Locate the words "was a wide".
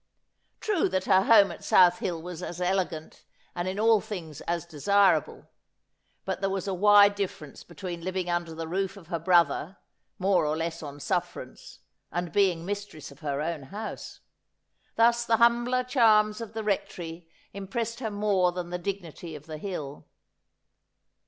6.49-7.15